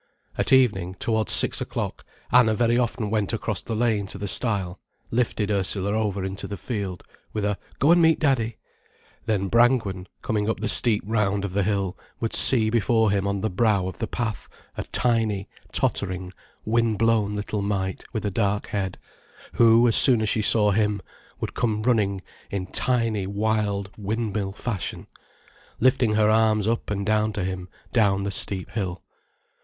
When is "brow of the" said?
13.51-14.07